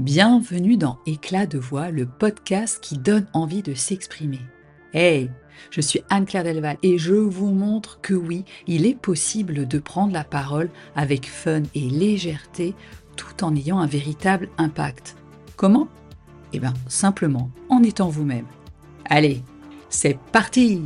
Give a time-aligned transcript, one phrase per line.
[0.00, 4.40] Bienvenue dans Éclat de voix, le podcast qui donne envie de s'exprimer.
[4.94, 5.30] Hey,
[5.70, 10.14] je suis Anne-Claire Delval et je vous montre que oui, il est possible de prendre
[10.14, 12.74] la parole avec fun et légèreté
[13.14, 15.16] tout en ayant un véritable impact.
[15.56, 15.86] Comment?
[16.54, 18.46] Eh bien, simplement en étant vous-même.
[19.04, 19.42] Allez,
[19.90, 20.80] c'est parti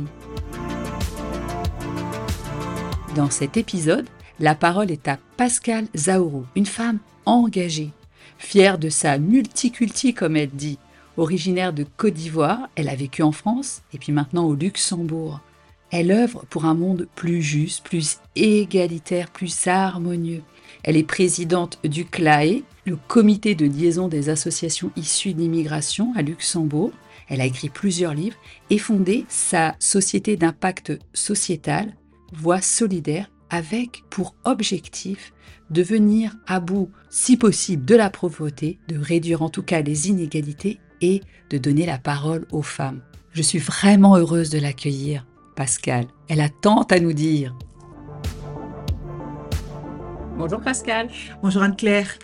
[3.15, 4.09] Dans cet épisode,
[4.41, 7.93] la parole est à Pascal Zaourou, une femme engagée,
[8.37, 10.79] fière de sa multiculti comme elle dit.
[11.17, 15.39] Originaire de Côte d'Ivoire, elle a vécu en France et puis maintenant au Luxembourg.
[15.91, 20.41] Elle œuvre pour un monde plus juste, plus égalitaire, plus harmonieux.
[20.83, 26.91] Elle est présidente du CLAE, le comité de liaison des associations issues d'immigration à Luxembourg.
[27.29, 28.37] Elle a écrit plusieurs livres
[28.69, 31.95] et fondé sa société d'impact sociétal,
[32.33, 35.33] Voix solidaire, avec pour objectif
[35.69, 40.09] de venir à bout, si possible, de la pauvreté, de réduire en tout cas les
[40.09, 43.01] inégalités et de donner la parole aux femmes.
[43.31, 46.05] Je suis vraiment heureuse de l'accueillir, Pascal.
[46.27, 47.55] Elle a tant à nous dire.
[50.37, 51.09] Bonjour Pascal.
[51.41, 52.19] Bonjour Anne-Claire.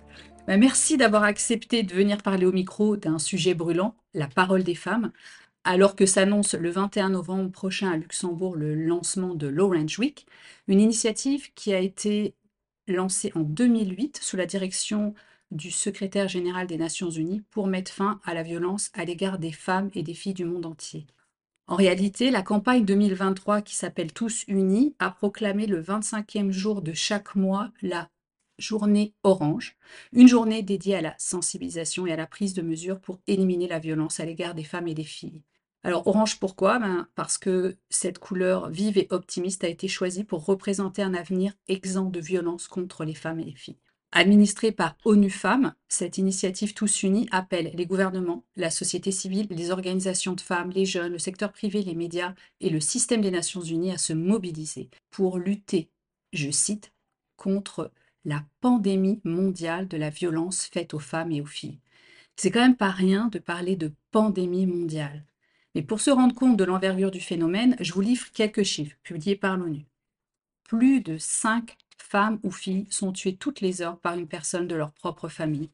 [0.48, 4.76] Ben, merci d'avoir accepté de venir parler au micro d'un sujet brûlant, la parole des
[4.76, 5.12] femmes,
[5.64, 10.26] alors que s'annonce le 21 novembre prochain à Luxembourg le lancement de l'Orange Week,
[10.68, 12.36] une initiative qui a été
[12.88, 15.14] lancée en 2008 sous la direction
[15.52, 19.52] du secrétaire général des Nations Unies pour mettre fin à la violence à l'égard des
[19.52, 21.06] femmes et des filles du monde entier.
[21.68, 26.94] En réalité, la campagne 2023 qui s'appelle Tous Unis a proclamé le 25e jour de
[26.94, 28.10] chaque mois la
[28.58, 29.78] journée orange,
[30.12, 33.80] une journée dédiée à la sensibilisation et à la prise de mesures pour éliminer la
[33.80, 35.42] violence à l'égard des femmes et des filles.
[35.84, 36.80] Alors orange pourquoi?
[36.80, 41.54] Ben, Parce que cette couleur vive et optimiste a été choisie pour représenter un avenir
[41.68, 43.80] exempt de violence contre les femmes et les filles.
[44.14, 49.72] Administrée par ONU Femmes, cette initiative Tous Unis appelle les gouvernements, la société civile, les
[49.72, 53.62] organisations de femmes, les jeunes, le secteur privé, les médias et le système des Nations
[53.62, 55.90] Unies à se mobiliser pour lutter,
[56.34, 56.92] je cite,
[57.38, 57.92] contre
[58.26, 61.80] la pandémie mondiale de la violence faite aux femmes et aux filles.
[62.36, 65.26] C'est quand même pas rien de parler de pandémie mondiale.
[65.76, 69.36] Mais pour se rendre compte de l'envergure du phénomène, je vous livre quelques chiffres publiés
[69.36, 69.86] par l'ONU.
[70.64, 74.76] Plus de 5 femmes ou filles sont tuées toutes les heures par une personne de
[74.76, 75.70] leur propre famille,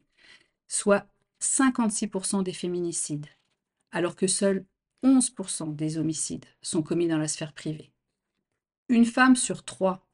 [0.68, 1.06] soit
[1.40, 3.26] 56% des féminicides,
[3.90, 4.64] alors que seuls
[5.04, 7.90] 11% des homicides sont commis dans la sphère privée.
[8.88, 10.06] Une femme sur trois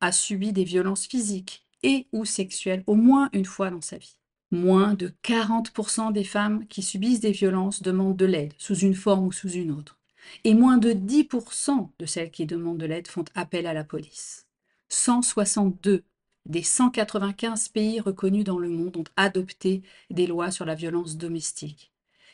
[0.00, 4.16] a subi des violences physiques et ou sexuelles au moins une fois dans sa vie.
[4.50, 9.26] Moins de 40% des femmes qui subissent des violences demandent de l'aide, sous une forme
[9.26, 9.98] ou sous une autre.
[10.44, 14.46] Et moins de 10% de celles qui demandent de l'aide font appel à la police.
[14.88, 16.04] 162
[16.46, 21.92] des 195 pays reconnus dans le monde ont adopté des lois sur la violence domestique.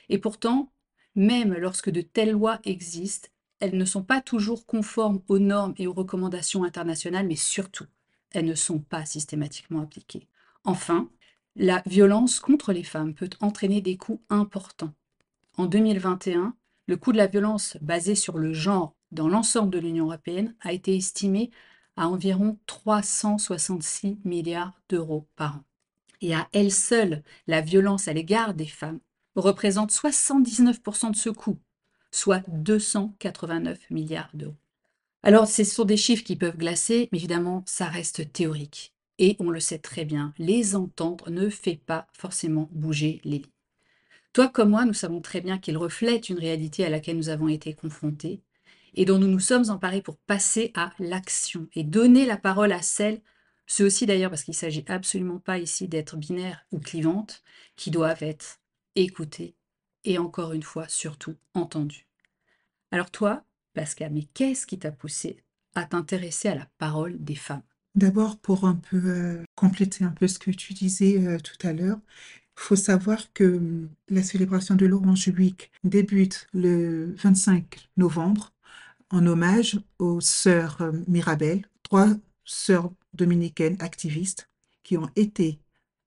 [0.09, 0.73] Et pourtant,
[1.15, 3.29] même lorsque de telles lois existent,
[3.61, 7.87] elles ne sont pas toujours conformes aux normes et aux recommandations internationales, mais surtout,
[8.33, 10.27] elles ne sont pas systématiquement appliquées.
[10.65, 11.09] Enfin,
[11.61, 14.95] la violence contre les femmes peut entraîner des coûts importants.
[15.59, 16.57] En 2021,
[16.87, 20.73] le coût de la violence basé sur le genre dans l'ensemble de l'Union européenne a
[20.73, 21.51] été estimé
[21.99, 25.65] à environ 366 milliards d'euros par an.
[26.23, 29.01] Et à elle seule, la violence à l'égard des femmes
[29.37, 31.59] représente 79% de ce coût,
[32.11, 34.57] soit 289 milliards d'euros.
[35.23, 38.95] Alors, ce sont des chiffres qui peuvent glacer, mais évidemment, ça reste théorique.
[39.23, 43.53] Et on le sait très bien, les entendre ne fait pas forcément bouger les lits.
[44.33, 47.47] Toi comme moi, nous savons très bien qu'ils reflètent une réalité à laquelle nous avons
[47.47, 48.41] été confrontés,
[48.95, 52.81] et dont nous nous sommes emparés pour passer à l'action et donner la parole à
[52.81, 53.21] celles,
[53.67, 57.43] ceux aussi d'ailleurs parce qu'il ne s'agit absolument pas ici d'être binaire ou clivante,
[57.77, 58.59] qui doivent être
[58.97, 59.55] écoutées
[60.05, 62.09] et encore une fois surtout entendues.
[62.91, 63.45] Alors toi,
[63.75, 65.45] Pascal, mais qu'est-ce qui t'a poussé
[65.75, 67.70] à t'intéresser à la parole des femmes?
[67.97, 71.73] D'abord, pour un peu euh, compléter un peu ce que tu disais euh, tout à
[71.73, 71.99] l'heure,
[72.57, 78.53] il faut savoir que hum, la célébration de l'Orange Week débute le 25 novembre
[79.11, 82.09] en hommage aux sœurs euh, Mirabel, trois
[82.45, 84.49] sœurs dominicaines activistes
[84.85, 85.61] qui ont été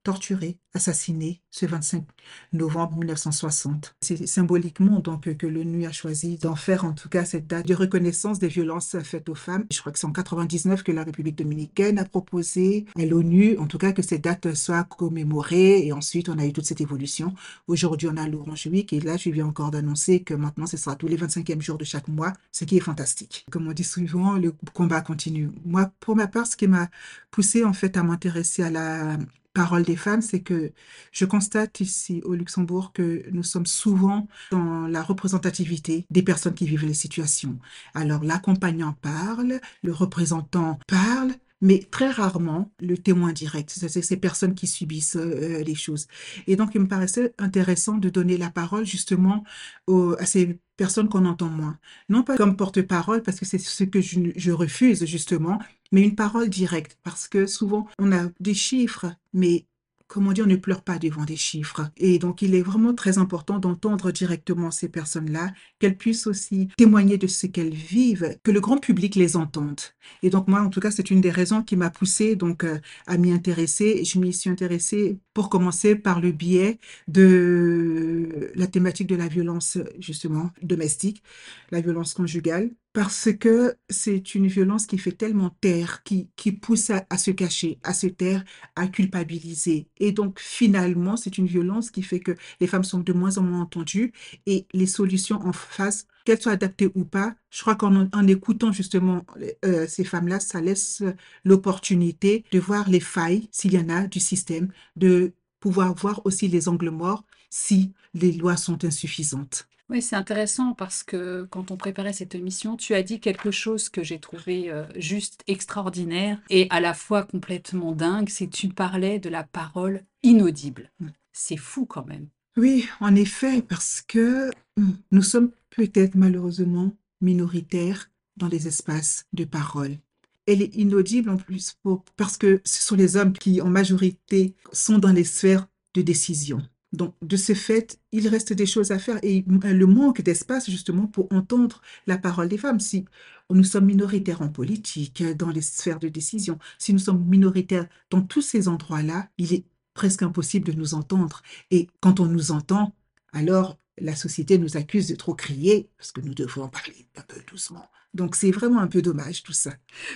[0.03, 2.03] torturées assassiné ce 25
[2.51, 3.95] novembre 1960.
[4.01, 7.75] C'est symboliquement donc que l'ONU a choisi d'en faire en tout cas cette date de
[7.75, 9.65] reconnaissance des violences faites aux femmes.
[9.71, 13.67] Je crois que c'est en 99 que la République dominicaine a proposé à l'ONU, en
[13.67, 17.33] tout cas que cette date soit commémorée et ensuite on a eu toute cette évolution.
[17.67, 20.95] Aujourd'hui on a l'Orange Week et là je viens encore d'annoncer que maintenant ce sera
[20.95, 23.45] tous les 25e jours de chaque mois, ce qui est fantastique.
[23.51, 25.50] Comme on dit souvent, le combat continue.
[25.65, 26.89] Moi pour ma part, ce qui m'a
[27.31, 29.17] poussé en fait à m'intéresser à la
[29.53, 30.71] parole des femmes, c'est que
[31.11, 36.65] je constate ici au Luxembourg que nous sommes souvent dans la représentativité des personnes qui
[36.65, 37.57] vivent les situations.
[37.94, 41.33] Alors l'accompagnant parle, le représentant parle,
[41.63, 46.07] mais très rarement le témoin direct, c'est ces personnes qui subissent euh, les choses.
[46.45, 49.44] Et donc, il me paraissait intéressant de donner la parole justement
[49.88, 51.80] à ces personnes qu'on entend moins.
[52.10, 55.57] Non pas comme porte-parole, parce que c'est ce que je, je refuse justement,
[55.92, 59.65] mais une parole directe, parce que souvent on a des chiffres, mais
[60.07, 61.89] comment dire, on ne pleure pas devant des chiffres.
[61.97, 67.17] Et donc, il est vraiment très important d'entendre directement ces personnes-là, qu'elles puissent aussi témoigner
[67.17, 69.79] de ce qu'elles vivent, que le grand public les entende.
[70.21, 72.79] Et donc, moi, en tout cas, c'est une des raisons qui m'a poussée donc euh,
[73.07, 74.03] à m'y intéresser.
[74.05, 79.77] Je m'y suis intéressée pour commencer par le biais de la thématique de la violence,
[80.00, 81.24] justement, domestique,
[81.71, 86.30] la violence conjugale parce que c'est une violence qui fait tellement taire, qui,
[86.62, 88.44] pousse à, à, se cacher, à se taire,
[88.75, 89.88] à culpabiliser.
[90.00, 93.44] Et donc, finalement, c'est une violence qui fait que les femmes sont de moins en
[93.44, 94.13] moins entendues
[94.45, 98.72] et les solutions en face, qu'elles soient adaptées ou pas, je crois qu'en en écoutant
[98.72, 99.25] justement
[99.66, 101.04] euh, ces femmes-là, ça laisse
[101.44, 106.48] l'opportunité de voir les failles, s'il y en a, du système, de pouvoir voir aussi
[106.48, 109.68] les angles morts si les lois sont insuffisantes.
[109.90, 113.90] Oui, c'est intéressant parce que quand on préparait cette émission, tu as dit quelque chose
[113.90, 118.70] que j'ai trouvé euh, juste extraordinaire et à la fois complètement dingue, c'est que tu
[118.70, 120.92] parlais de la parole inaudible.
[121.00, 121.10] Mm.
[121.34, 122.28] C'est fou quand même.
[122.55, 129.45] Oui, en effet, parce que mm, nous sommes peut-être malheureusement minoritaires dans les espaces de
[129.45, 129.97] parole.
[130.45, 131.77] Elle est inaudible en plus
[132.17, 136.61] parce que ce sont les hommes qui, en majorité, sont dans les sphères de décision.
[136.91, 141.07] Donc, de ce fait, il reste des choses à faire et le manque d'espace justement
[141.07, 142.79] pour entendre la parole des femmes.
[142.79, 143.05] Si
[143.50, 148.21] nous sommes minoritaires en politique, dans les sphères de décision, si nous sommes minoritaires dans
[148.21, 151.42] tous ces endroits-là, il est presque impossible de nous entendre.
[151.72, 152.95] Et quand on nous entend,
[153.31, 157.40] alors la société nous accuse de trop crier parce que nous devons parler un peu
[157.48, 157.88] doucement.
[158.13, 159.72] Donc c'est vraiment un peu dommage tout ça.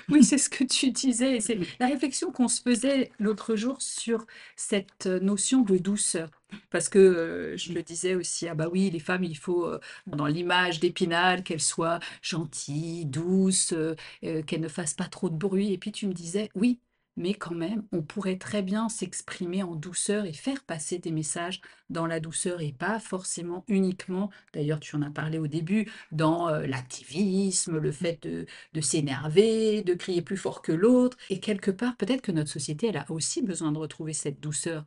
[0.09, 1.39] Oui, c'est ce que tu disais.
[1.39, 4.25] C'est la réflexion qu'on se faisait l'autre jour sur
[4.55, 6.29] cette notion de douceur.
[6.69, 9.79] Parce que euh, je le disais aussi, ah bah oui, les femmes, il faut, euh,
[10.05, 15.35] dans l'image d'Épinal, qu'elles soient gentilles, douces, euh, euh, qu'elles ne fassent pas trop de
[15.35, 15.73] bruit.
[15.73, 16.79] Et puis tu me disais, oui,
[17.17, 21.61] mais quand même, on pourrait très bien s'exprimer en douceur et faire passer des messages
[21.89, 26.47] dans la douceur et pas forcément uniquement, d'ailleurs tu en as parlé au début, dans
[26.49, 31.17] euh, l'activisme, le fait de, de s'énerver, de crier plus fort que l'autre.
[31.29, 34.85] Et quelque part, peut-être que notre société, elle a aussi besoin de retrouver cette douceur.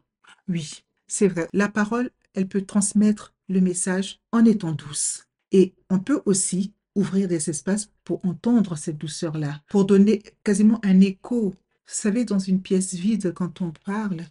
[0.48, 1.48] Oui, c'est vrai.
[1.52, 5.26] La parole, elle peut transmettre le message en étant douce.
[5.52, 11.00] Et on peut aussi ouvrir des espaces pour entendre cette douceur-là, pour donner quasiment un
[11.00, 11.54] écho
[11.94, 14.24] savez, dans une pièce vide, quand on parle,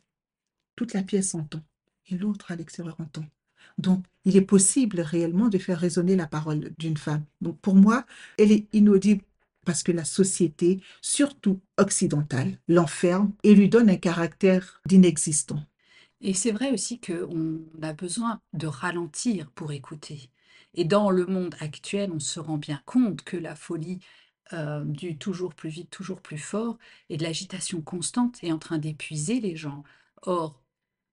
[0.76, 1.62] toute la pièce entend
[2.10, 3.26] et l'autre à l'extérieur entend.
[3.78, 7.24] Donc, il est possible réellement de faire résonner la parole d'une femme.
[7.42, 8.06] Donc, pour moi,
[8.38, 9.24] elle est inaudible
[9.66, 15.64] parce que la société, surtout occidentale, l'enferme et lui donne un caractère d'inexistant.
[16.22, 20.30] Et c'est vrai aussi qu'on a besoin de ralentir pour écouter.
[20.74, 24.00] Et dans le monde actuel, on se rend bien compte que la folie
[24.54, 26.78] euh, du toujours plus vite, toujours plus fort,
[27.10, 29.84] et de l'agitation constante est en train d'épuiser les gens.
[30.24, 30.62] Or,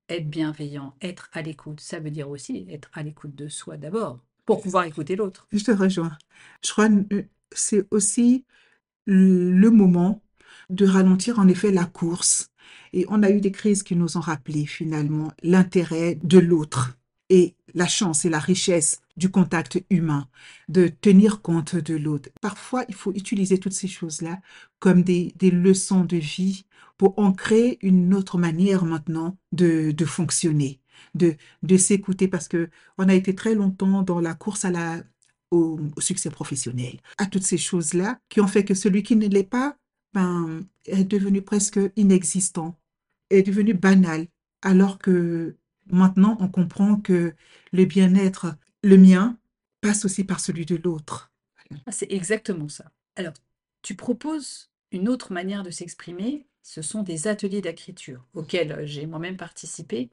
[0.09, 4.21] être bienveillant, être à l'écoute, ça veut dire aussi être à l'écoute de soi d'abord,
[4.45, 5.47] pour pouvoir écouter l'autre.
[5.53, 6.17] Je te rejoins.
[6.65, 8.45] Je crois que c'est aussi
[9.05, 10.23] le moment
[10.71, 12.51] de ralentir en effet la course.
[12.93, 16.97] Et on a eu des crises qui nous ont rappelé finalement l'intérêt de l'autre
[17.29, 20.29] et la chance et la richesse du contact humain,
[20.69, 22.31] de tenir compte de l'autre.
[22.41, 24.41] Parfois, il faut utiliser toutes ces choses-là
[24.79, 26.67] comme des, des, leçons de vie
[26.99, 30.81] pour ancrer une autre manière maintenant de, de fonctionner,
[31.15, 32.69] de, de s'écouter parce que
[32.99, 34.67] on a été très longtemps dans la course
[35.51, 39.29] au, au succès professionnel, à toutes ces choses-là qui ont fait que celui qui ne
[39.29, 39.77] l'est pas
[40.13, 42.79] ben, est devenu presque inexistant,
[43.31, 44.27] est devenu banal,
[44.63, 45.57] alors que
[45.91, 47.35] Maintenant, on comprend que
[47.73, 48.57] le bien-être,
[48.87, 49.39] le mien,
[49.81, 51.33] passe aussi par celui de l'autre.
[51.87, 52.93] Ah, c'est exactement ça.
[53.17, 53.35] Alors,
[53.83, 59.37] tu proposes une autre manière de s'exprimer, ce sont des ateliers d'écriture auxquels j'ai moi-même
[59.37, 60.11] participé.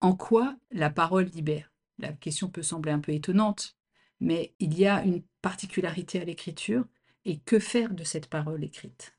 [0.00, 1.70] En quoi la parole libère?
[1.98, 3.76] La question peut sembler un peu étonnante,
[4.20, 6.86] mais il y a une particularité à l'écriture,
[7.24, 9.14] et que faire de cette parole écrite?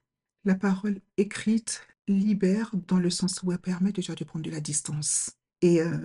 [0.45, 4.61] La parole écrite libère dans le sens où elle permet déjà de prendre de la
[4.61, 5.31] distance.
[5.61, 5.97] Et euh,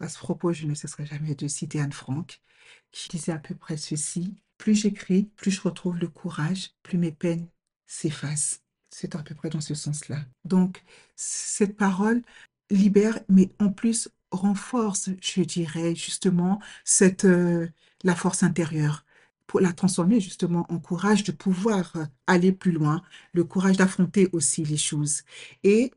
[0.00, 2.40] à ce propos, je ne cesserai jamais de citer Anne Frank,
[2.92, 7.12] qui disait à peu près ceci, plus j'écris, plus je retrouve le courage, plus mes
[7.12, 7.48] peines
[7.86, 8.62] s'effacent.
[8.90, 10.18] C'est à peu près dans ce sens-là.
[10.44, 10.82] Donc,
[11.16, 12.22] cette parole
[12.70, 17.68] libère, mais en plus renforce, je dirais, justement, cette, euh,
[18.04, 19.04] la force intérieure
[19.46, 24.28] pour la transformer justement en courage de pouvoir euh, aller plus loin, le courage d'affronter
[24.32, 25.22] aussi les choses.
[25.62, 25.92] Et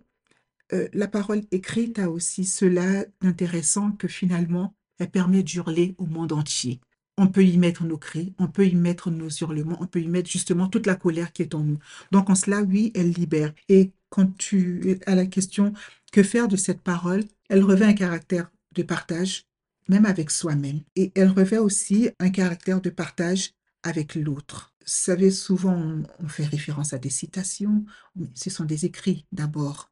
[0.73, 6.33] euh, la parole écrite a aussi cela d'intéressant que finalement, elle permet d'hurler au monde
[6.33, 6.79] entier.
[7.17, 10.07] On peut y mettre nos cris, on peut y mettre nos hurlements, on peut y
[10.07, 11.79] mettre justement toute la colère qui est en nous.
[12.11, 13.53] Donc en cela, oui, elle libère.
[13.67, 15.73] Et quand tu as la question,
[16.11, 17.23] que faire de cette parole?
[17.49, 19.45] Elle revêt un caractère de partage,
[19.87, 20.81] même avec soi-même.
[20.95, 23.51] Et elle revêt aussi un caractère de partage
[23.83, 24.73] avec l'autre.
[24.81, 27.85] Vous savez, souvent, on fait référence à des citations,
[28.15, 29.88] mais ce sont des écrits d'abord.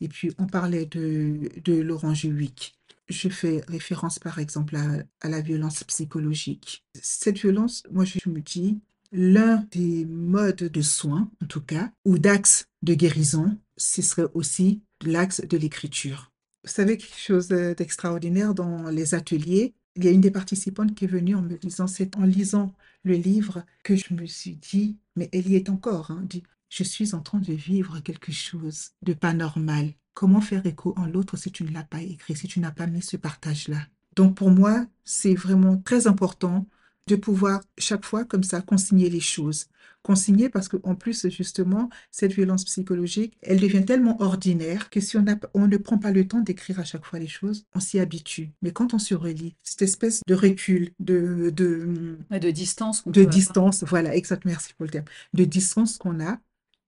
[0.00, 2.74] Et puis, on parlait de, de Laurent Juwick.
[3.08, 6.84] Je fais référence, par exemple, à, à la violence psychologique.
[6.94, 8.80] Cette violence, moi, je me dis,
[9.12, 14.82] l'un des modes de soins, en tout cas, ou d'axe de guérison, ce serait aussi
[15.04, 16.30] l'axe de l'écriture.
[16.64, 19.74] Vous savez quelque chose d'extraordinaire dans les ateliers?
[19.96, 22.72] Il y a une des participantes qui est venue en me disant, c'est en lisant
[23.02, 26.84] le livre que je me suis dit, mais elle y est encore, hein, dit, je
[26.84, 29.92] suis en train de vivre quelque chose de pas normal.
[30.14, 32.86] Comment faire écho en l'autre si tu ne l'as pas écrit, si tu n'as pas
[32.86, 33.86] mis ce partage-là?
[34.16, 36.66] Donc pour moi, c'est vraiment très important
[37.06, 39.66] de pouvoir chaque fois comme ça consigner les choses.
[40.02, 45.26] Consigner parce qu'en plus, justement, cette violence psychologique, elle devient tellement ordinaire que si on,
[45.26, 47.98] a, on ne prend pas le temps d'écrire à chaque fois les choses, on s'y
[47.98, 48.52] habitue.
[48.62, 51.50] Mais quand on se relie, cette espèce de recul, de...
[51.50, 53.06] De, de distance.
[53.06, 54.02] De distance, avoir.
[54.02, 55.06] voilà, exact, merci pour le terme.
[55.34, 56.38] De distance qu'on a,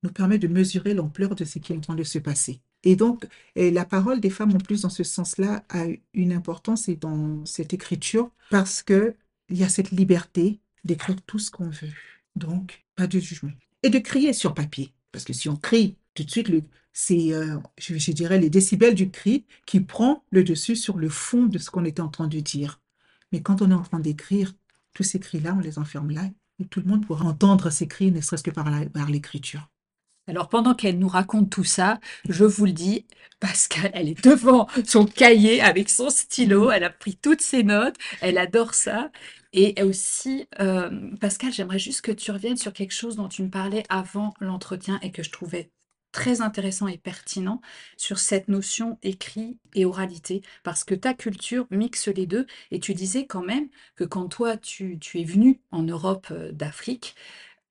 [0.03, 2.61] nous permet de mesurer l'ampleur de ce qui est en train de se passer.
[2.85, 6.97] Et donc, la parole des femmes, en plus, dans ce sens-là, a une importance et
[6.97, 9.15] dans cette écriture parce que
[9.49, 11.93] il y a cette liberté d'écrire tout ce qu'on veut.
[12.37, 13.53] Donc, pas de jugement.
[13.83, 14.93] Et de crier sur papier.
[15.13, 16.51] Parce que si on crie, tout de suite,
[16.93, 21.09] c'est, euh, je, je, dirais, les décibels du cri qui prend le dessus sur le
[21.09, 22.81] fond de ce qu'on était en train de dire.
[23.31, 24.55] Mais quand on est en train d'écrire,
[24.95, 26.29] tous ces cris-là, on les enferme là,
[26.59, 29.69] et tout le monde pourra entendre ces cris, ne serait-ce que par l'écriture.
[30.29, 31.99] Alors pendant qu'elle nous raconte tout ça,
[32.29, 33.07] je vous le dis,
[33.41, 37.97] Pascal, elle est devant son cahier avec son stylo, elle a pris toutes ses notes,
[38.21, 39.11] elle adore ça.
[39.53, 43.51] Et aussi, euh, Pascal, j'aimerais juste que tu reviennes sur quelque chose dont tu me
[43.51, 45.71] parlais avant l'entretien et que je trouvais
[46.13, 47.61] très intéressant et pertinent
[47.97, 52.95] sur cette notion écrit et oralité, parce que ta culture mixe les deux, et tu
[52.95, 57.17] disais quand même que quand toi, tu, tu es venu en Europe euh, d'Afrique,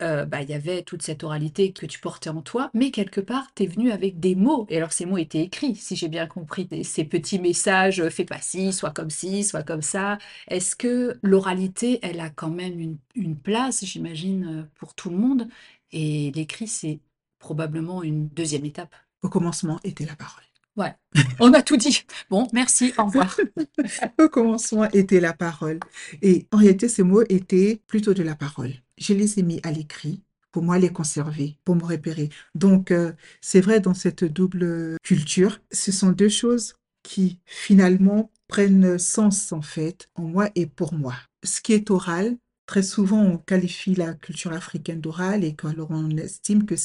[0.01, 3.21] euh, bah, il y avait toute cette oralité que tu portais en toi, mais quelque
[3.21, 4.65] part, tu es venu avec des mots.
[4.69, 6.67] Et alors, ces mots étaient écrits, si j'ai bien compris.
[6.83, 10.17] Ces petits messages, fais pas ci, soit comme ci, soit comme ça.
[10.47, 15.17] Est-ce que l'oralité, elle a quand même une, une place, j'imagine, euh, pour tout le
[15.17, 15.47] monde?
[15.91, 16.99] Et l'écrit, c'est
[17.39, 18.95] probablement une deuxième étape.
[19.21, 20.50] Au commencement était la parole.
[20.77, 20.93] Ouais,
[21.39, 22.03] on a tout dit.
[22.29, 23.37] Bon, merci, au revoir.
[24.19, 25.79] Au commencement était la parole.
[26.21, 28.73] Et en réalité, ces mots étaient plutôt de la parole.
[28.97, 32.29] Je les ai mis à l'écrit pour moi les conserver, pour me repérer.
[32.55, 38.99] Donc, euh, c'est vrai, dans cette double culture, ce sont deux choses qui finalement prennent
[38.99, 41.15] sens en fait en moi et pour moi.
[41.43, 46.09] Ce qui est oral, Très souvent, on qualifie la culture africaine d'orale et alors on
[46.11, 46.75] estime que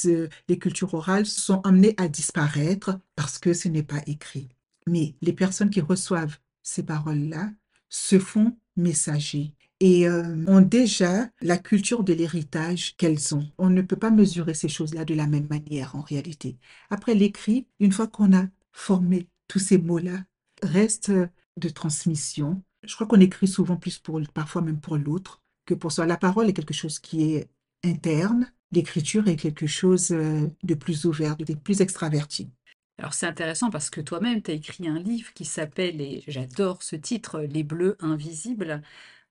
[0.49, 4.49] les cultures orales sont amenées à disparaître parce que ce n'est pas écrit.
[4.89, 7.51] Mais les personnes qui reçoivent ces paroles-là
[7.89, 13.47] se font messagers et euh, ont déjà la culture de l'héritage qu'elles ont.
[13.59, 16.57] On ne peut pas mesurer ces choses-là de la même manière en réalité.
[16.91, 20.25] Après l'écrit, une fois qu'on a formé tous ces mots-là,
[20.63, 21.13] reste
[21.57, 22.63] de transmission.
[22.83, 26.07] Je crois qu'on écrit souvent plus pour, parfois même pour l'autre que pour soi.
[26.07, 27.49] La parole est quelque chose qui est
[27.85, 32.51] interne, l'écriture est quelque chose euh, de plus ouvert, de plus extraverti.
[32.99, 36.83] Alors c'est intéressant parce que toi-même, tu as écrit un livre qui s'appelle, et j'adore
[36.83, 38.83] ce titre, Les Bleus Invisibles.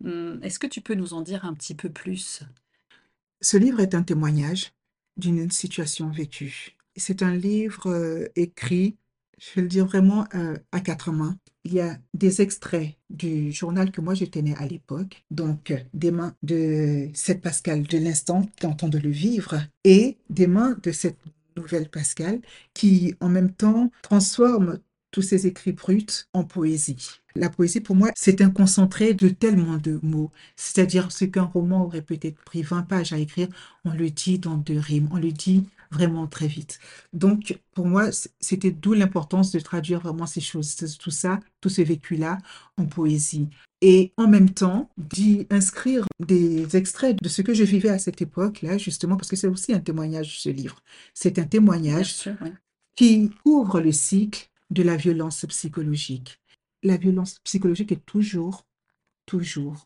[0.03, 2.43] Hum, est-ce que tu peux nous en dire un petit peu plus?
[3.41, 4.73] Ce livre est un témoignage
[5.17, 6.75] d'une situation vécue.
[6.95, 8.97] C'est un livre euh, écrit,
[9.39, 13.51] je vais le dire vraiment euh, à quatre mains, il y a des extraits du
[13.51, 18.47] journal que moi je tenais à l'époque, donc des mains de cette Pascal de l'instant
[18.55, 21.17] qui entend de le vivre et des mains de cette
[21.57, 22.39] nouvelle Pascal
[22.73, 24.79] qui en même temps transforme
[25.11, 27.21] tous ces écrits bruts en poésie.
[27.35, 30.31] La poésie, pour moi, c'est un concentré de tellement de mots.
[30.57, 33.47] C'est-à-dire, ce qu'un roman aurait peut-être pris 20 pages à écrire,
[33.85, 36.79] on le dit dans deux rimes, on le dit vraiment très vite.
[37.13, 41.81] Donc, pour moi, c'était d'où l'importance de traduire vraiment ces choses, tout ça, tout ce
[41.81, 42.37] vécu-là
[42.77, 43.49] en poésie.
[43.81, 48.21] Et en même temps, d'y inscrire des extraits de ce que je vivais à cette
[48.21, 50.81] époque-là, justement, parce que c'est aussi un témoignage, ce livre.
[51.13, 52.49] C'est un témoignage sûr, oui.
[52.95, 56.39] qui ouvre le cycle de la violence psychologique.
[56.83, 58.65] La violence psychologique est toujours,
[59.25, 59.85] toujours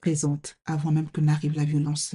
[0.00, 2.14] présente avant même que n'arrive la violence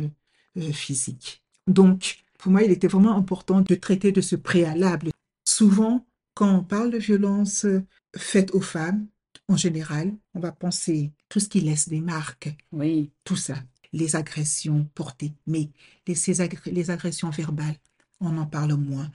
[0.58, 1.44] euh, physique.
[1.68, 5.12] Donc, pour moi, il était vraiment important de traiter de ce préalable.
[5.46, 7.84] Souvent, quand on parle de violence euh,
[8.18, 9.08] faite aux femmes,
[9.48, 13.56] en général, on va penser tout ce qui laisse des marques, Oui, tout ça,
[13.94, 15.70] les agressions portées, mais
[16.08, 17.78] les, ces agré- les agressions verbales,
[18.22, 19.12] on en parle moins.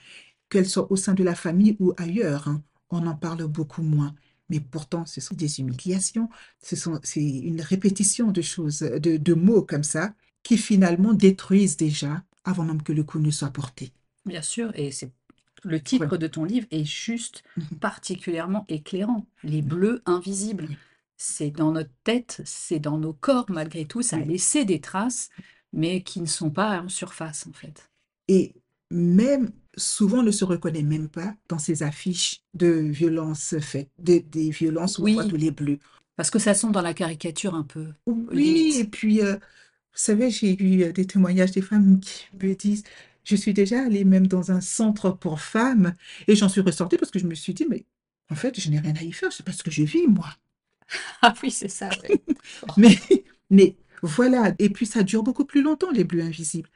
[0.48, 4.14] Qu'elles soient au sein de la famille ou ailleurs, hein, on en parle beaucoup moins.
[4.50, 6.28] Mais pourtant, ce sont des humiliations,
[6.62, 11.76] ce sont, c'est une répétition de choses, de, de mots comme ça, qui finalement détruisent
[11.78, 13.92] déjà avant même que le coup ne soit porté.
[14.26, 14.70] bien sûr.
[14.74, 15.10] Et c'est
[15.64, 16.18] le titre Ouais.
[16.18, 17.78] de ton livre est juste Mhm.
[17.80, 19.26] particulièrement éclairant.
[19.42, 20.66] Les bleus invisibles.
[20.68, 20.76] Oui.
[21.16, 24.02] C'est dans notre tête, c'est dans nos corps malgré tout.
[24.02, 25.30] Ça a laissé des traces,
[25.72, 27.90] mais qui ne sont pas en surface en fait.
[28.28, 28.54] Et
[28.90, 34.20] même souvent on ne se reconnaît même pas dans ces affiches de violences faites, des,
[34.20, 35.30] des violences où on voit Oui.
[35.30, 35.78] tous les bleus.
[36.16, 38.76] Parce que ça semble dans la caricature un peu, Oui, limite.
[38.76, 39.36] et puis, euh,
[39.94, 42.84] vous savez, j'ai eu euh, des témoignages des femmes qui me disent,
[43.24, 45.94] je suis déjà allée même dans un centre pour femmes
[46.28, 47.86] et j'en suis ressortie parce que je me suis dit, mais
[48.30, 50.28] en fait, je n'ai rien à y faire, c'est pas ce que je vis, moi.
[51.22, 51.88] Ah oui, c'est ça.
[52.02, 52.22] ouais.
[52.76, 52.98] Mais,
[53.50, 56.68] mais voilà, et puis ça dure beaucoup plus longtemps, les bleus invisibles.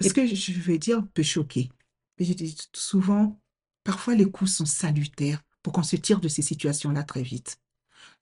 [0.00, 1.70] Et Ce que je vais dire peut choquer.
[2.18, 3.40] Mais je dis souvent,
[3.84, 7.58] parfois les coups sont salutaires pour qu'on se tire de ces situations-là très vite.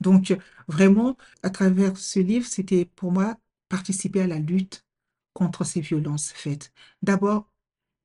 [0.01, 0.37] Donc,
[0.69, 3.37] vraiment, à travers ce livre, c'était pour moi
[3.71, 4.85] participer à la lutte
[5.33, 6.73] contre ces violences faites.
[7.03, 7.51] D'abord,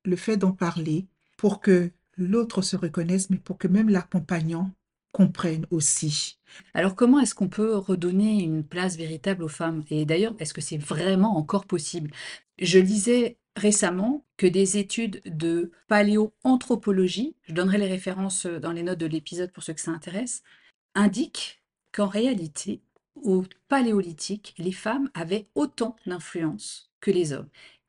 [0.04, 1.06] le fait d'en parler
[1.36, 4.70] pour que l'autre se reconnaisse, mais pour que même l'accompagnant
[5.12, 6.38] comprenne aussi.
[6.74, 9.82] Alors comment est-ce qu'on peut redonner une place véritable aux femmes?
[9.90, 12.10] Et d'ailleurs, est-ce que c'est vraiment encore possible?
[12.58, 18.82] Je lisais récemment que des études de paléoanthropologie, je donnerai les références euh, dans les
[18.82, 20.42] notes de l'épisode pour ceux que ça intéresse,
[20.94, 22.82] indiquent qu'en réalité,
[23.22, 27.48] au paléolithique, les femmes avaient autant d'influence que les hommes.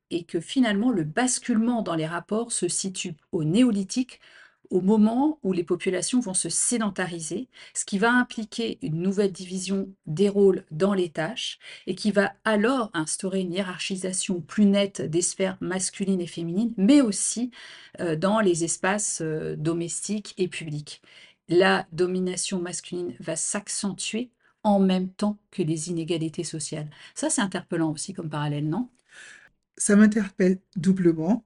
[0.10, 4.22] Et que finalement, le basculement dans les rapports se situe au néolithique,
[4.70, 9.90] au moment où les populations vont se sédentariser, ce qui va impliquer une nouvelle division
[10.06, 15.22] des rôles dans les tâches et qui va alors instaurer une hiérarchisation plus nette des
[15.22, 17.52] sphères masculines et féminines, mais aussi
[18.00, 21.02] euh, dans les espaces euh, domestiques et publics.
[21.50, 24.32] La domination masculine va s'accentuer
[24.68, 26.90] en même temps que les inégalités sociales.
[27.16, 28.90] Ça, c'est interpellant aussi comme parallèle, non?
[29.78, 31.46] Ça m'interpelle doublement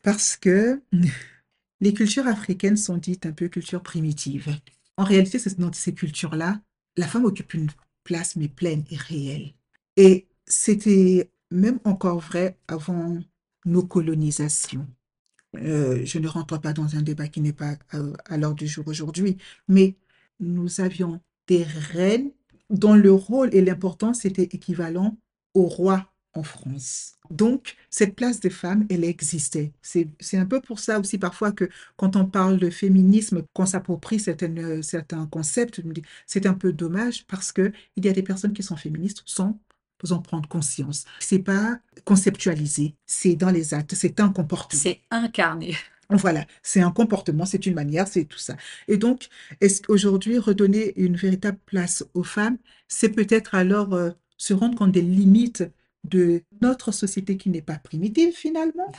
[0.00, 0.80] parce que
[1.80, 4.56] les cultures africaines sont dites un peu cultures primitives.
[4.96, 6.62] En réalité, dans ces cultures-là,
[6.96, 7.68] la femme occupe une
[8.04, 9.52] place, mais pleine et réelle.
[9.96, 13.18] Et c'était même encore vrai avant
[13.66, 14.88] nos colonisations.
[15.56, 18.66] Euh, je ne rentre pas dans un débat qui n'est pas euh, à l'ordre du
[18.66, 19.36] jour aujourd'hui,
[19.68, 19.96] mais
[20.40, 22.32] nous avions des reines
[22.72, 25.16] dont le rôle et l'importance étaient équivalents
[25.54, 27.14] au roi en France.
[27.30, 29.72] Donc, cette place de femme, elle existait.
[29.82, 34.18] C'est, un peu pour ça aussi parfois que quand on parle de féminisme, qu'on s'approprie
[34.18, 35.82] certains concepts,
[36.26, 39.58] c'est un peu dommage parce que il y a des personnes qui sont féministes sans
[40.10, 41.04] en prendre conscience.
[41.20, 44.82] C'est pas conceptualisé, c'est dans les actes, c'est un comportement.
[44.82, 45.76] C'est incarné.
[46.16, 48.56] Voilà, c'est un comportement, c'est une manière, c'est tout ça.
[48.88, 49.28] Et donc,
[49.60, 54.92] est-ce qu'aujourd'hui, redonner une véritable place aux femmes, c'est peut-être alors euh, se rendre compte
[54.92, 55.64] des limites
[56.04, 58.92] de notre société qui n'est pas primitive finalement,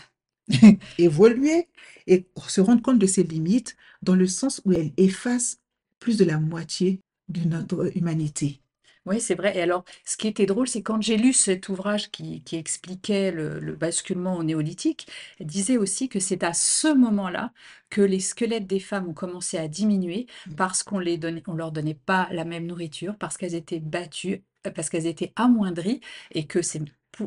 [0.98, 1.68] évoluer
[2.08, 5.60] et se rendre compte de ses limites dans le sens où elle efface
[6.00, 8.63] plus de la moitié de notre humanité.
[9.06, 9.58] Oui, c'est vrai.
[9.58, 13.32] Et alors, ce qui était drôle, c'est quand j'ai lu cet ouvrage qui, qui expliquait
[13.32, 15.08] le, le basculement au néolithique,
[15.40, 17.52] elle disait aussi que c'est à ce moment-là
[17.90, 21.74] que les squelettes des femmes ont commencé à diminuer parce qu'on les donnait, on leur
[21.74, 26.00] donnait pas la même nourriture, parce qu'elles étaient battues, euh, parce qu'elles étaient amoindries,
[26.32, 26.82] et que c'est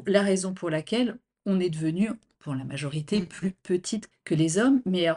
[0.06, 2.10] la raison pour laquelle on est devenu,
[2.46, 3.26] pour la majorité, Mm.
[3.26, 4.80] plus petite que les hommes.
[4.86, 5.08] Mais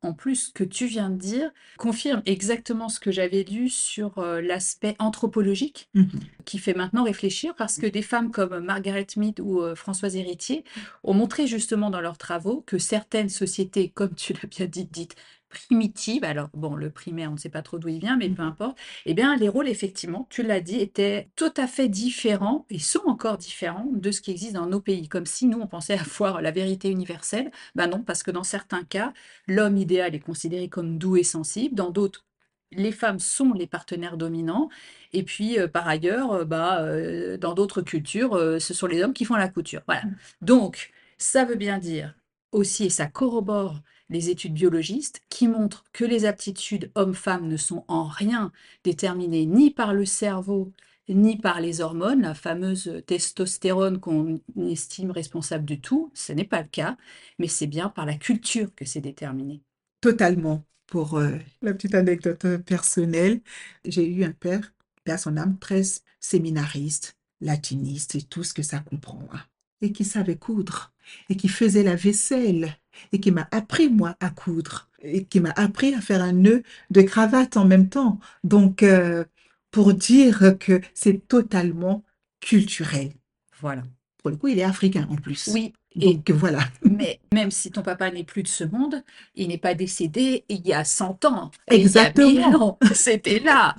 [0.00, 4.16] en plus, ce que tu viens de dire confirme exactement ce que j'avais lu sur
[4.16, 6.08] euh, l'aspect anthropologique Mhm.
[6.46, 10.64] qui fait maintenant réfléchir parce que des femmes comme Margaret Mead ou euh, Françoise Héritier
[11.04, 15.14] ont montré justement dans leurs travaux que certaines sociétés, comme tu l'as bien dit, dites
[15.52, 18.42] primitives, alors bon, le primaire, on ne sait pas trop d'où il vient, mais peu
[18.42, 22.78] importe, eh bien, les rôles, effectivement, tu l'as dit, étaient tout à fait différents et
[22.78, 25.08] sont encore différents de ce qui existe dans nos pays.
[25.08, 27.50] Comme si nous, on pensait avoir la vérité universelle.
[27.74, 29.12] Ben non, parce que dans certains cas,
[29.46, 32.24] l'homme idéal est considéré comme doux et sensible, dans d'autres,
[32.72, 34.68] les femmes sont les partenaires dominants.
[35.12, 39.12] Et puis, euh, par ailleurs, euh, bah, euh, dans d'autres cultures, ce sont les hommes
[39.12, 39.82] qui font la couture.
[39.86, 40.02] Voilà.
[40.40, 42.14] Donc, ça veut bien dire
[42.52, 43.80] aussi, et ça corrobore
[44.12, 48.52] les études biologistes qui montrent que les aptitudes hommes-femmes ne sont en rien
[48.84, 50.72] déterminées ni par le cerveau
[51.08, 56.10] ni par les hormones, la fameuse testostérone qu'on estime responsable de tout.
[56.14, 56.96] Ce n'est pas le cas,
[57.38, 59.62] mais c'est bien par la culture que c'est déterminé.
[60.00, 60.64] Totalement.
[60.86, 63.40] Pour euh, la petite anecdote euh, personnelle,
[63.84, 64.74] j'ai eu un père,
[65.06, 65.82] à son âme, très
[66.20, 69.40] séminariste, latiniste et tout ce que ça comprend, hein,
[69.80, 70.92] et qui savait coudre,
[71.30, 72.76] et qui faisait la vaisselle,
[73.12, 76.62] et qui m'a appris, moi, à coudre, et qui m'a appris à faire un nœud
[76.90, 78.18] de cravate en même temps.
[78.44, 79.24] Donc, euh,
[79.70, 82.04] pour dire que c'est totalement
[82.40, 83.12] culturel.
[83.60, 83.82] Voilà.
[84.18, 85.50] Pour le coup, il est africain en plus.
[85.52, 85.72] Oui.
[85.96, 86.60] Donc voilà.
[86.84, 89.02] Mais même si ton papa n'est plus de ce monde,
[89.34, 91.50] il n'est pas décédé il y a 100 ans.
[91.68, 92.78] Exactement.
[92.94, 93.74] C'était là.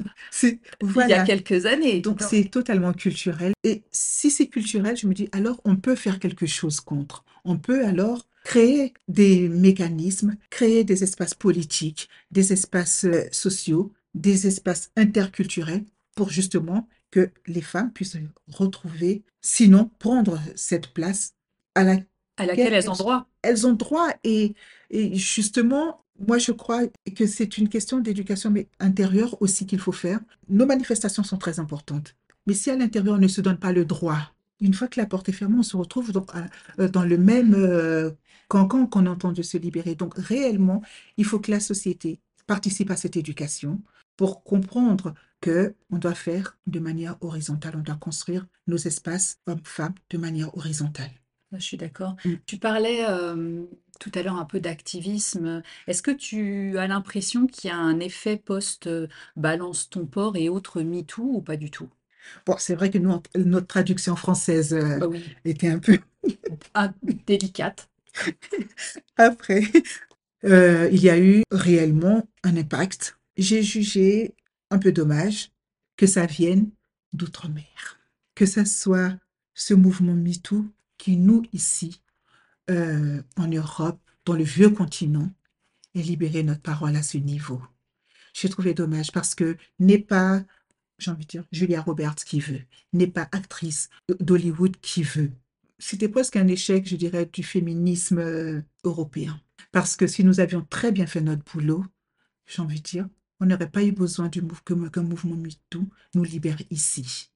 [0.82, 1.08] Voilà.
[1.08, 2.02] Il y a quelques années.
[2.02, 3.54] Donc c'est totalement culturel.
[3.64, 7.24] Et si c'est culturel, je me dis alors on peut faire quelque chose contre.
[7.46, 14.48] On peut alors créer des mécanismes, créer des espaces politiques, des espaces euh, sociaux, des
[14.48, 21.34] espaces interculturels pour justement que les femmes puissent retrouver, sinon prendre cette place
[21.76, 21.98] à, la,
[22.38, 23.28] à laquelle elles ont droit.
[23.42, 24.56] Elles ont droit et,
[24.90, 26.82] et justement, moi je crois
[27.16, 30.20] que c'est une question d'éducation mais intérieure aussi qu'il faut faire.
[30.50, 33.86] Nos manifestations sont très importantes, mais si à l'intérieur on ne se donne pas le
[33.86, 36.12] droit, une fois que la porte est fermée, on se retrouve
[36.80, 38.12] euh, dans le même euh,
[38.48, 39.96] cancan qu'on entend de se libérer.
[39.96, 40.82] Donc réellement,
[41.18, 43.82] il faut que la société participe à cette éducation
[44.18, 49.96] pour comprendre que on doit faire de manière horizontale, on doit construire nos espaces hommes-femmes
[50.10, 51.12] de manière horizontale.
[51.52, 52.16] Je suis d'accord.
[52.26, 52.34] Mm.
[52.46, 53.64] Tu parlais euh,
[54.00, 55.62] tout à l'heure un peu d'activisme.
[55.88, 60.82] Est-ce que tu as l'impression qu'il y a un effet post-balance ton port et autres
[60.82, 61.90] MeToo ou pas du tout?
[62.46, 65.24] Bon, c'est vrai que nous, notre traduction française euh, bah oui.
[65.46, 66.00] était un peu
[66.74, 66.92] ah,
[67.26, 67.90] délicate.
[69.18, 69.64] Après,
[70.46, 74.36] euh, il y a eu réellement un impact j'ai jugé
[74.70, 75.52] un peu dommage
[75.98, 76.70] que ça vienne
[77.14, 78.00] d'outre-mer,
[78.36, 79.18] que ça soit
[79.54, 80.66] ce mouvement MeToo
[80.98, 82.02] qui, nous, ici,
[82.70, 85.32] euh, en Europe, dans le vieux continent,
[85.96, 87.62] ait libéré notre parole à ce niveau.
[88.34, 90.44] J'ai trouvé dommage parce que n'est pas,
[91.04, 92.62] j'ai envie de dire, Julia Roberts qui veut,
[92.94, 93.90] n'est pas actrice
[94.20, 95.32] d'Hollywood qui veut.
[95.80, 99.40] C'était presque un échec, je dirais, du féminisme euh, européen.
[99.72, 101.84] Parce que si nous avions très bien fait notre boulot,
[102.46, 106.62] j'ai envie de dire, on n'aurait pas eu besoin du mouvement, mouvement MeToo nous libère
[106.70, 107.33] ici.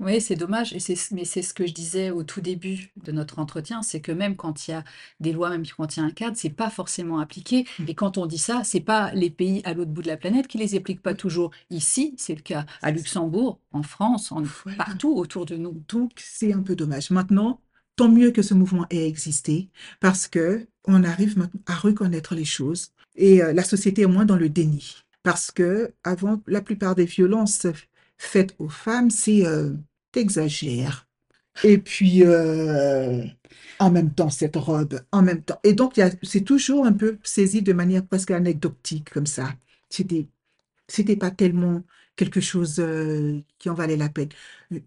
[0.00, 3.40] Oui, c'est dommage, et mais c'est ce que je disais au tout début de notre
[3.40, 4.84] entretien, c'est que même quand il y a
[5.18, 7.66] des lois, même quand il y a un cadre, c'est pas forcément appliqué.
[7.80, 7.84] Mm.
[7.88, 10.46] Et quand on dit ça, c'est pas les pays à l'autre bout de la planète
[10.46, 11.50] qui les appliquent pas toujours.
[11.70, 14.44] Ici, c'est le cas à Luxembourg, en France, en,
[14.76, 15.82] partout autour de nous.
[15.88, 17.10] Donc c'est un peu dommage.
[17.10, 17.60] Maintenant,
[17.96, 22.92] tant mieux que ce mouvement ait existé, parce que on arrive à reconnaître les choses
[23.16, 24.96] et euh, la société est moins dans le déni.
[25.24, 27.66] Parce que avant, la plupart des violences
[28.16, 29.72] faites aux femmes, c'est euh,
[30.18, 31.08] t'exagères.
[31.64, 33.24] Et puis, euh,
[33.78, 35.58] en même temps, cette robe, en même temps.
[35.64, 39.54] Et donc, c'est toujours un peu saisi de manière presque anecdotique, comme ça.
[39.90, 40.28] C'était,
[40.88, 41.82] c'était pas tellement
[42.16, 44.28] quelque chose euh, qui en valait la peine.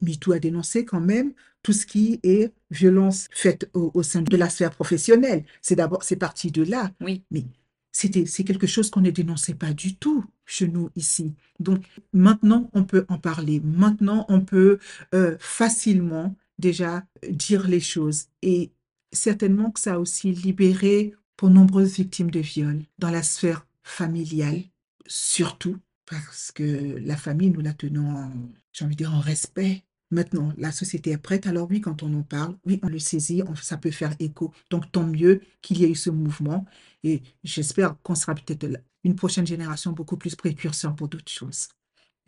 [0.01, 4.37] MeToo a dénoncé quand même tout ce qui est violence faite au, au sein de
[4.37, 5.45] la sphère professionnelle.
[5.61, 6.91] C'est d'abord, c'est parti de là.
[7.01, 7.23] Oui.
[7.31, 7.45] Mais
[7.91, 11.35] c'était, c'est quelque chose qu'on ne dénonçait pas du tout chez nous ici.
[11.59, 13.59] Donc maintenant, on peut en parler.
[13.63, 14.79] Maintenant, on peut
[15.13, 18.27] euh, facilement déjà dire les choses.
[18.41, 18.71] Et
[19.11, 24.61] certainement que ça a aussi libéré pour nombreuses victimes de viol dans la sphère familiale,
[25.07, 28.31] surtout parce que la famille, nous la tenons,
[28.73, 29.83] j'ai envie de dire, en respect.
[30.11, 33.43] Maintenant, la société est prête, alors oui, quand on en parle, oui, on le saisit,
[33.61, 34.53] ça peut faire écho.
[34.69, 36.65] Donc, tant mieux qu'il y ait eu ce mouvement
[37.03, 38.67] et j'espère qu'on sera peut-être
[39.03, 41.69] une prochaine génération beaucoup plus précurseur pour d'autres choses.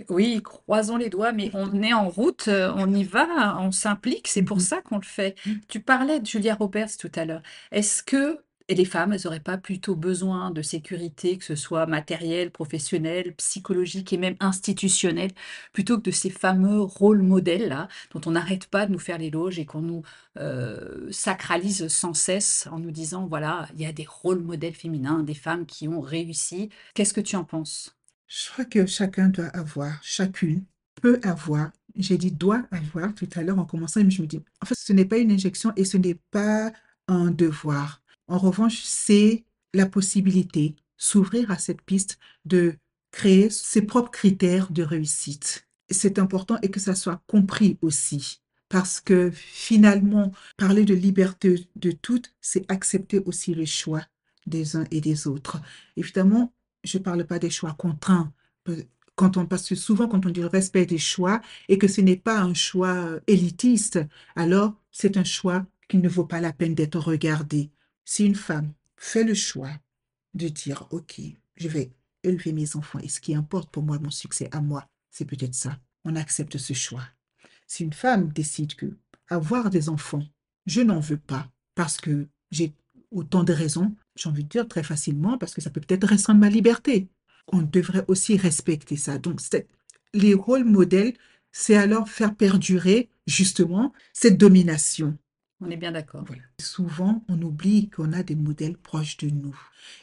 [0.09, 4.27] Oui, croisons les doigts, mais on est en route, euh, on y va, on s'implique,
[4.27, 4.61] c'est pour mm-hmm.
[4.61, 5.35] ça qu'on le fait.
[5.45, 5.51] Mm.
[5.67, 7.43] Tu parlais de Julia Roberts tout à l'heure.
[7.71, 8.39] Est-ce que
[8.73, 13.35] et les femmes, elles n'auraient pas plutôt besoin de sécurité, que ce soit matérielle, professionnelle,
[13.35, 15.29] psychologique et même institutionnelle,
[15.73, 19.59] plutôt que de ces fameux rôles modèles-là, dont on n'arrête pas de nous faire l'éloge
[19.59, 20.01] et qu'on nous
[20.39, 25.21] euh, sacralise sans cesse en nous disant, voilà, il y a des rôles modèles féminins,
[25.21, 26.69] des femmes qui ont réussi.
[26.95, 27.95] Qu'est-ce que tu en penses?
[28.27, 30.63] Je crois que chacun doit avoir, chacune
[30.99, 34.41] peut avoir j'ai dit doit avoir tout à l'heure en commençant, mais je me dis,
[34.63, 36.73] en fait, ce n'est pas une injection et ce n'est pas
[37.07, 38.02] un devoir.
[38.27, 42.75] En revanche, c'est la possibilité, s'ouvrir à cette piste de
[43.11, 45.67] créer ses propres critères de réussite.
[45.89, 48.41] C'est important et que ça soit compris aussi.
[48.69, 54.01] Parce que finalement, parler de liberté de toutes, c'est accepter aussi le choix
[54.47, 55.61] des uns et des autres.
[55.95, 58.33] Évidemment, je ne parle pas des choix contraints.
[59.15, 62.39] Quand on, souvent, quand on dit le respect des choix et que ce n'est pas
[62.39, 63.99] un choix euh, élitiste,
[64.35, 67.69] alors c'est un choix qui ne vaut pas la peine d'être regardé.
[68.05, 69.71] Si une femme fait le choix
[70.33, 71.19] de dire, OK,
[71.55, 71.91] je vais
[72.23, 75.55] élever mes enfants et ce qui importe pour moi, mon succès à moi, c'est peut-être
[75.55, 75.79] ça.
[76.05, 77.03] On accepte ce choix.
[77.67, 78.97] Si une femme décide que
[79.29, 80.23] avoir des enfants,
[80.65, 82.73] je n'en veux pas parce que j'ai
[83.11, 86.39] autant de raisons, j'ai envie de dire très facilement parce que ça peut peut-être restreindre
[86.39, 87.07] ma liberté.
[87.47, 89.17] On devrait aussi respecter ça.
[89.17, 89.39] Donc,
[90.13, 91.13] les rôles modèles,
[91.51, 95.17] c'est alors faire perdurer justement cette domination.
[95.65, 96.25] On est bien d'accord.
[96.59, 99.55] Souvent, on oublie qu'on a des modèles proches de nous.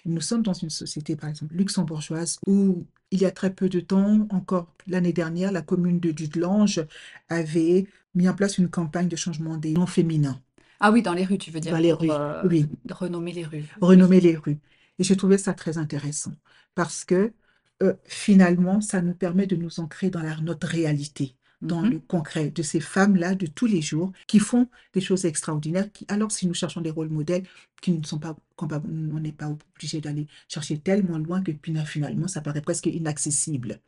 [0.06, 3.80] Nous sommes dans une société, par exemple, luxembourgeoise, où il y a très peu de
[3.80, 6.84] temps, encore l'année dernière, la commune de Dudelange
[7.28, 10.40] avait mis en place une campagne de changement des noms féminins.
[10.80, 11.72] Ah oui, dans les rues, tu veux dire.
[11.72, 12.66] Dans les rues, euh, oui.
[12.90, 13.64] Renommer les rues.
[13.80, 14.58] Renommer les rues.
[14.98, 16.32] Et j'ai trouvé ça très intéressant
[16.74, 17.32] parce que
[17.82, 22.50] euh, finalement, ça nous permet de nous ancrer dans notre réalité dans mmh le concret
[22.50, 25.90] de ces femmes-là de tous les jours qui font des choses extraordinaires.
[25.92, 27.44] Qui, alors, si nous cherchons des rôles modèles
[27.82, 31.52] qui ne sont pas on n'est pas obligé d'aller chercher tellement loin que
[31.86, 33.80] finalement, ça paraît presque inaccessible.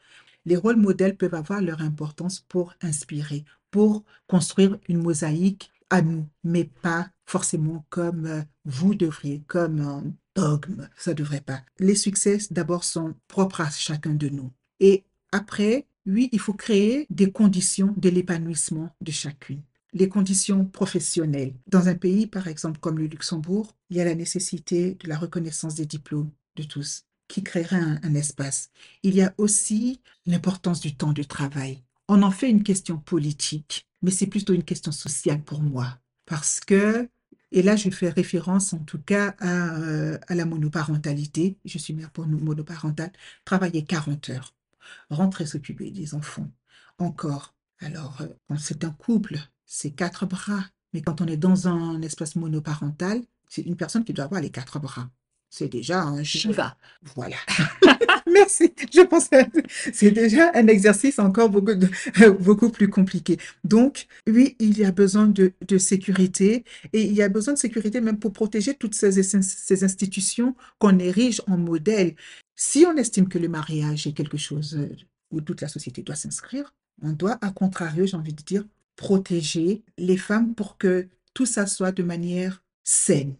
[0.44, 6.26] Les rôles modèles peuvent avoir leur importance pour inspirer, pour construire une mosaïque à nous,
[6.42, 10.04] mais pas forcément comme euh, vous devriez, comme un
[10.34, 10.88] dogme.
[10.96, 11.62] Ça ne devrait pas.
[11.78, 14.50] Les succès, d'abord, sont propres à chacun de nous.
[14.80, 19.62] Et après, oui, il faut créer des conditions de l'épanouissement de chacune.
[19.92, 21.54] Les conditions professionnelles.
[21.66, 25.18] Dans un pays, par exemple, comme le Luxembourg, il y a la nécessité de la
[25.18, 28.70] reconnaissance des diplômes de tous, qui créerait un, espace.
[29.02, 31.82] Il y a aussi l'importance du temps de travail.
[32.08, 35.98] On en fait une question politique, mais c'est plutôt une question sociale pour moi.
[36.26, 37.08] Parce que,
[37.52, 41.94] et là je fais référence en tout cas à, euh, à la monoparentalité, je suis
[41.94, 43.12] mère pour monoparentale,
[43.44, 44.54] travailler 40 heures
[45.10, 46.50] rentrer s'occuper des enfants.
[46.98, 47.54] Encore.
[47.80, 50.64] Alors, euh, quand c'est un couple, c'est quatre bras.
[50.92, 54.50] Mais quand on est dans un espace monoparental, c'est une personne qui doit avoir les
[54.50, 55.10] quatre bras.
[55.48, 56.76] C'est déjà un Shiva.
[57.14, 57.36] Voilà.
[58.32, 58.72] Merci.
[58.92, 59.36] Je pense que
[59.92, 61.72] c'est déjà un exercice encore beaucoup,
[62.40, 63.38] beaucoup plus compliqué.
[63.64, 68.00] Donc, oui, il y a besoin de, sécurité et il y a besoin de sécurité
[68.00, 72.14] même pour protéger toutes ces, ces institutions qu'on érige en modèle.
[72.54, 74.94] Si on estime que le mariage est quelque chose euh,
[75.30, 78.64] où toute la société doit s'inscrire, on doit, à contrario, j'ai envie de dire,
[78.96, 83.34] protéger les femmes pour que tout ça soit de manière saine.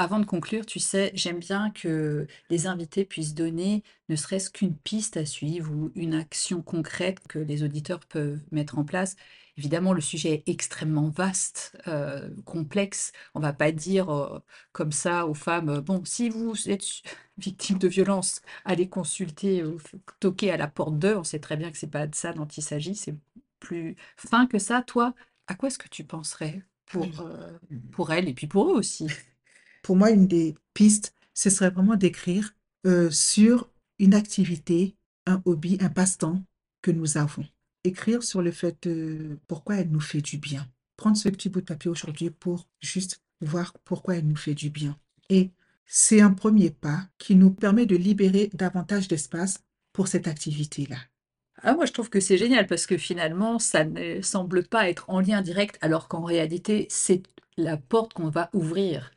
[0.00, 4.74] Avant de conclure, tu sais, j'aime bien que les invités puissent donner ne serait-ce qu'une
[4.74, 9.14] piste à suivre ou une action concrète que les auditeurs peuvent mettre en place.
[9.58, 13.12] Évidemment, le sujet est extrêmement vaste, euh, complexe.
[13.34, 14.38] On va pas dire euh,
[14.72, 16.86] comme ça aux femmes, euh, bon, si vous êtes
[17.36, 19.78] victime de violence, allez consulter ou
[20.18, 21.18] toquer à la porte d'eux.
[21.18, 23.16] On sait très bien que c'est pas de ça dont il s'agit, c'est
[23.58, 24.80] plus fin que ça.
[24.80, 25.12] Toi,
[25.46, 27.06] à quoi est-ce que tu penserais pour,
[27.92, 29.06] pour elle et puis pour eux aussi?
[29.82, 32.54] Pour moi, une des pistes, ce serait vraiment d'écrire
[32.86, 36.42] euh, sur une activité, un hobby, un passe-temps
[36.82, 37.46] que nous avons.
[37.84, 40.66] Écrire sur le fait de pourquoi elle nous fait du bien.
[40.96, 44.70] Prendre ce petit bout de papier aujourd'hui pour juste voir pourquoi elle nous fait du
[44.70, 44.98] bien.
[45.28, 45.50] Et
[45.86, 49.60] c'est un premier pas qui nous permet de libérer davantage d'espace
[49.92, 50.98] pour cette activité-là.
[51.62, 55.04] Ah, moi, je trouve que c'est génial parce que finalement, ça ne semble pas être
[55.08, 57.22] en lien direct, alors qu'en réalité, c'est
[57.56, 59.10] la porte qu'on va ouvrir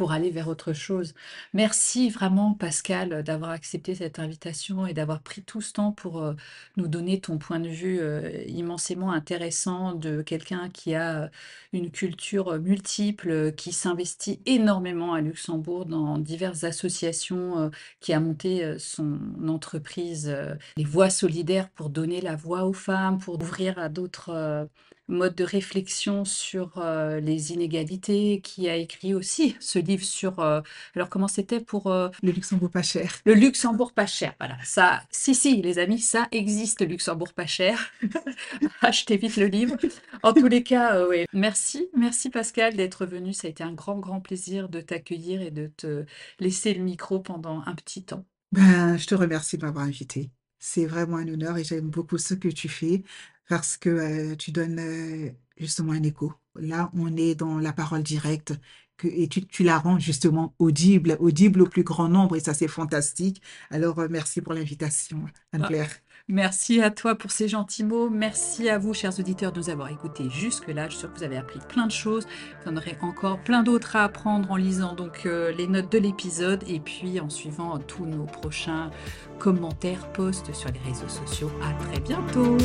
[0.00, 1.12] pour aller vers autre chose.
[1.52, 6.32] Merci vraiment, Pascal, d'avoir accepté cette invitation et d'avoir pris tout ce temps pour euh,
[6.78, 11.28] nous donner ton point de vue euh, immensément intéressant de quelqu'un qui a euh,
[11.74, 19.18] une culture multiple, qui s'investit énormément à Luxembourg dans diverses associations, qui a monté son
[19.46, 20.34] entreprise
[20.78, 24.66] Les Voix solidaires pour donner la voix aux femmes, pour ouvrir à d'autres
[25.10, 30.40] mode de réflexion sur euh, les inégalités, qui a écrit aussi ce livre sur...
[30.40, 30.60] Euh,
[30.94, 31.88] alors comment c'était pour...
[31.88, 33.12] Euh, le Luxembourg pas cher.
[33.24, 34.56] Le Luxembourg pas cher, voilà.
[34.64, 37.92] Ça, si, si, les amis, ça existe, le Luxembourg pas cher.
[38.80, 39.76] Achetez vite le livre.
[40.22, 41.26] En tous les cas, oui.
[41.32, 43.32] Merci, merci Pascal d'être venu.
[43.32, 46.04] Ça a été un grand, grand plaisir de t'accueillir et de te
[46.38, 48.24] laisser le micro pendant un petit temps.
[48.52, 50.30] Ben, je te remercie de m'avoir invité.
[50.58, 53.02] C'est vraiment un honneur et j'aime beaucoup ce que tu fais
[53.50, 56.32] parce que tu donnes justement un écho.
[56.56, 58.54] Là, on est dans la parole directe
[58.96, 62.54] que, et tu, tu la rends justement audible, audible au plus grand nombre et ça,
[62.54, 63.42] c'est fantastique.
[63.70, 65.24] Alors, merci pour l'invitation,
[65.60, 65.90] ah, Anne-Claire.
[66.30, 68.08] Merci à toi pour ces gentils mots.
[68.08, 70.84] Merci à vous, chers auditeurs, de nous avoir écoutés jusque-là.
[70.86, 72.26] Je suis sûre que vous avez appris plein de choses.
[72.64, 75.98] Vous en aurez encore plein d'autres à apprendre en lisant donc euh, les notes de
[75.98, 78.90] l'épisode et puis en suivant tous nos prochains
[79.38, 81.50] commentaires, posts sur les réseaux sociaux.
[81.62, 82.56] À très bientôt.